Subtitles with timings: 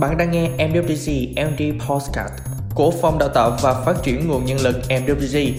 [0.00, 2.32] Bạn đang nghe MWG MD Podcast
[2.74, 5.52] của Phòng Đào tạo và Phát triển Nguồn Nhân lực MWG.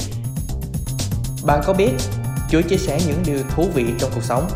[1.45, 1.91] Bạn có biết,
[2.49, 4.47] Chúa chia sẻ những điều thú vị trong cuộc sống?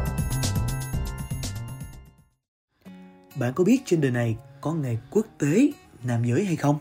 [3.36, 5.70] Bạn có biết trên đời này có ngày quốc tế
[6.04, 6.80] nam giới hay không?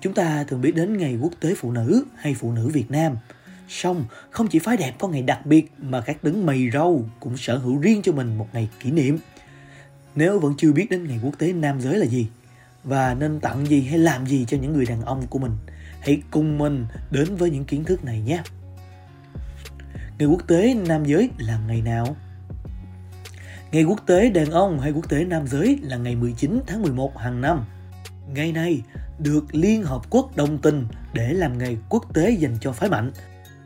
[0.00, 3.16] Chúng ta thường biết đến ngày quốc tế phụ nữ hay phụ nữ Việt Nam.
[3.68, 7.36] Song, không chỉ phái đẹp có ngày đặc biệt mà các đứng mày râu cũng
[7.36, 9.18] sở hữu riêng cho mình một ngày kỷ niệm.
[10.14, 12.28] Nếu vẫn chưa biết đến ngày quốc tế nam giới là gì
[12.84, 15.52] và nên tặng gì hay làm gì cho những người đàn ông của mình,
[16.00, 18.42] hãy cùng mình đến với những kiến thức này nhé.
[20.18, 22.16] Ngày quốc tế nam giới là ngày nào?
[23.72, 27.18] Ngày quốc tế đàn ông hay quốc tế nam giới là ngày 19 tháng 11
[27.18, 27.64] hàng năm.
[28.34, 28.82] Ngày này
[29.18, 33.12] được Liên Hợp Quốc đồng tình để làm ngày quốc tế dành cho phái mạnh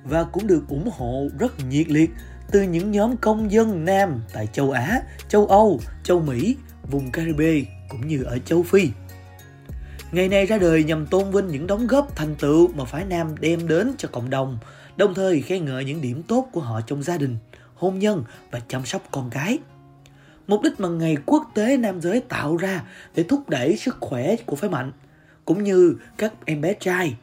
[0.04, 2.10] và cũng được ủng hộ rất nhiệt liệt
[2.52, 6.56] từ những nhóm công dân nam tại châu Á, châu Âu, châu Mỹ,
[6.90, 8.88] vùng Caribe cũng như ở châu Phi.
[10.12, 13.34] Ngày này ra đời nhằm tôn vinh những đóng góp thành tựu mà phái nam
[13.40, 14.58] đem đến cho cộng đồng,
[14.96, 17.36] đồng thời khen ngợi những điểm tốt của họ trong gia đình,
[17.74, 19.58] hôn nhân và chăm sóc con cái.
[20.46, 22.82] Mục đích mà ngày quốc tế nam giới tạo ra
[23.14, 24.92] để thúc đẩy sức khỏe của phái mạnh,
[25.44, 27.16] cũng như các em bé trai.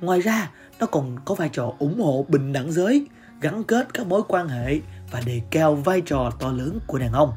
[0.00, 0.50] Ngoài ra,
[0.80, 3.06] nó còn có vai trò ủng hộ bình đẳng giới,
[3.40, 7.12] gắn kết các mối quan hệ và đề cao vai trò to lớn của đàn
[7.12, 7.32] ông.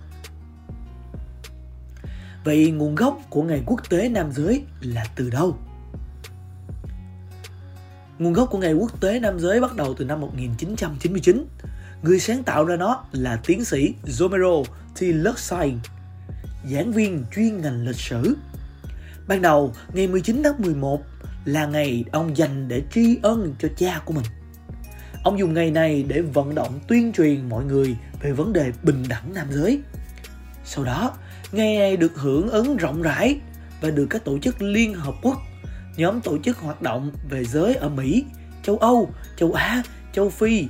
[2.43, 5.57] Vậy nguồn gốc của ngày quốc tế nam giới là từ đâu?
[8.19, 11.45] Nguồn gốc của ngày quốc tế nam giới bắt đầu từ năm 1999.
[12.03, 14.63] Người sáng tạo ra nó là tiến sĩ Romero
[14.99, 15.01] T.
[15.01, 15.77] Luxine,
[16.71, 18.35] giảng viên chuyên ngành lịch sử.
[19.27, 21.01] Ban đầu, ngày 19 tháng 11
[21.45, 24.25] là ngày ông dành để tri ân cho cha của mình.
[25.23, 29.03] Ông dùng ngày này để vận động tuyên truyền mọi người về vấn đề bình
[29.09, 29.81] đẳng nam giới.
[30.65, 31.13] Sau đó,
[31.51, 33.39] ngày này được hưởng ứng rộng rãi
[33.81, 35.37] và được các tổ chức Liên Hợp Quốc,
[35.97, 38.25] nhóm tổ chức hoạt động về giới ở Mỹ,
[38.63, 40.67] châu Âu, châu Á, châu Phi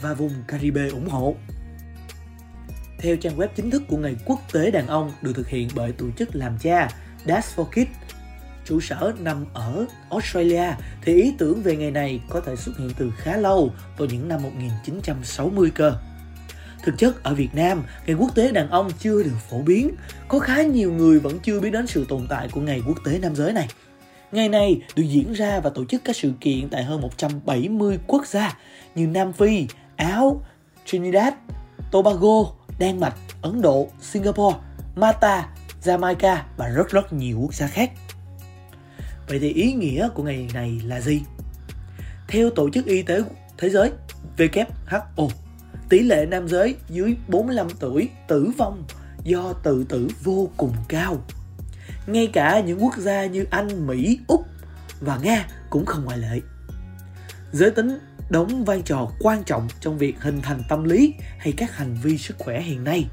[0.00, 1.34] và vùng Caribe ủng hộ.
[2.98, 5.92] Theo trang web chính thức của Ngày Quốc tế Đàn ông được thực hiện bởi
[5.92, 6.88] tổ chức làm cha
[7.26, 8.03] Dash for Kids,
[8.64, 10.64] trụ sở nằm ở Australia
[11.02, 14.28] thì ý tưởng về ngày này có thể xuất hiện từ khá lâu vào những
[14.28, 15.94] năm 1960 cơ.
[16.84, 19.90] Thực chất ở Việt Nam, Ngày Quốc tế Đàn ông chưa được phổ biến.
[20.28, 23.18] Có khá nhiều người vẫn chưa biết đến sự tồn tại của Ngày Quốc tế
[23.18, 23.68] Nam giới này.
[24.32, 28.26] Ngày này được diễn ra và tổ chức các sự kiện tại hơn 170 quốc
[28.26, 28.58] gia
[28.94, 30.42] như Nam Phi, Áo,
[30.86, 31.34] Trinidad,
[31.92, 32.44] Tobago,
[32.78, 34.56] Đan Mạch, Ấn Độ, Singapore,
[34.96, 35.48] Malta,
[35.84, 37.90] Jamaica và rất rất nhiều quốc gia khác.
[39.28, 41.22] Vậy thì ý nghĩa của ngày này là gì?
[42.28, 43.22] Theo Tổ chức Y tế
[43.58, 43.90] Thế giới
[44.36, 45.28] WHO,
[45.88, 48.84] tỷ lệ nam giới dưới 45 tuổi tử vong
[49.24, 51.24] do tự tử vô cùng cao.
[52.06, 54.46] Ngay cả những quốc gia như Anh, Mỹ, Úc
[55.00, 56.40] và Nga cũng không ngoại lệ.
[57.52, 57.98] Giới tính
[58.30, 62.18] đóng vai trò quan trọng trong việc hình thành tâm lý hay các hành vi
[62.18, 63.06] sức khỏe hiện nay.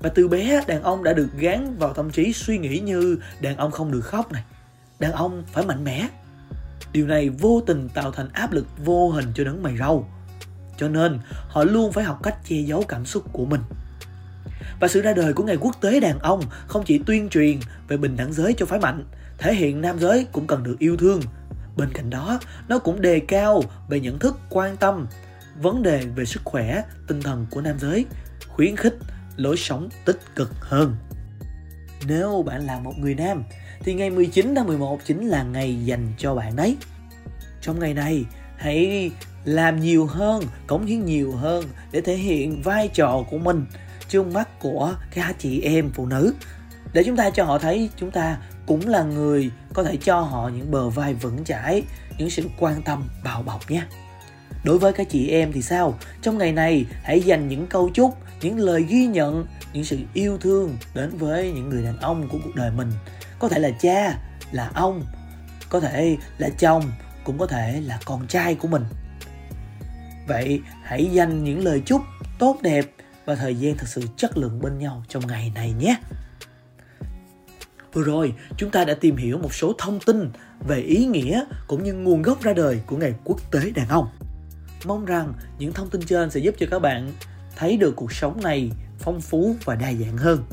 [0.00, 3.56] Và từ bé đàn ông đã được gán vào tâm trí suy nghĩ như đàn
[3.56, 4.42] ông không được khóc này,
[4.98, 6.08] đàn ông phải mạnh mẽ.
[6.92, 10.06] Điều này vô tình tạo thành áp lực vô hình cho đấng mày râu.
[10.76, 11.18] Cho nên
[11.48, 13.60] họ luôn phải học cách che giấu cảm xúc của mình.
[14.80, 17.58] Và sự ra đời của ngày quốc tế đàn ông không chỉ tuyên truyền
[17.88, 19.04] về bình đẳng giới cho phái mạnh,
[19.38, 21.20] thể hiện nam giới cũng cần được yêu thương.
[21.76, 25.06] Bên cạnh đó, nó cũng đề cao về nhận thức quan tâm
[25.62, 28.06] vấn đề về sức khỏe, tinh thần của nam giới,
[28.48, 28.94] khuyến khích
[29.36, 30.96] lối sống tích cực hơn.
[32.06, 33.44] Nếu bạn là một người nam
[33.80, 36.76] thì ngày 19 tháng 11 chính là ngày dành cho bạn đấy.
[37.60, 38.24] Trong ngày này,
[38.56, 39.10] hãy
[39.44, 43.66] làm nhiều hơn, cống hiến nhiều hơn để thể hiện vai trò của mình
[44.08, 46.34] trước mắt của các chị em phụ nữ
[46.92, 50.50] để chúng ta cho họ thấy chúng ta cũng là người có thể cho họ
[50.56, 51.82] những bờ vai vững chãi,
[52.18, 53.82] những sự quan tâm bao bọc nhé.
[54.64, 55.98] Đối với các chị em thì sao?
[56.22, 59.46] Trong ngày này hãy dành những câu chúc, những lời ghi nhận,
[59.76, 62.90] những sự yêu thương đến với những người đàn ông của cuộc đời mình.
[63.38, 64.18] Có thể là cha,
[64.52, 65.04] là ông,
[65.68, 66.82] có thể là chồng,
[67.24, 68.84] cũng có thể là con trai của mình.
[70.28, 72.02] Vậy hãy dành những lời chúc
[72.38, 72.84] tốt đẹp
[73.24, 75.96] và thời gian thật sự chất lượng bên nhau trong ngày này nhé.
[77.92, 80.30] Vừa rồi, chúng ta đã tìm hiểu một số thông tin
[80.68, 84.08] về ý nghĩa cũng như nguồn gốc ra đời của Ngày Quốc tế Đàn ông.
[84.84, 87.12] Mong rằng những thông tin trên sẽ giúp cho các bạn
[87.56, 90.44] thấy được cuộc sống này phong phú và đa dạng hơn.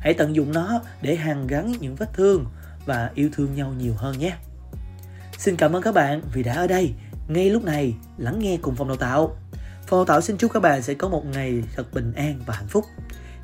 [0.00, 2.46] Hãy tận dụng nó để hàn gắn những vết thương
[2.86, 4.36] và yêu thương nhau nhiều hơn nhé.
[5.38, 6.94] Xin cảm ơn các bạn vì đã ở đây
[7.28, 9.36] ngay lúc này, lắng nghe cùng phòng đào tạo.
[9.86, 12.54] Phòng đào tạo xin chúc các bạn sẽ có một ngày thật bình an và
[12.54, 12.84] hạnh phúc.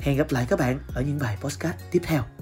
[0.01, 2.34] Hẹn gặp lại các bạn ở những bài podcast tiếp theo.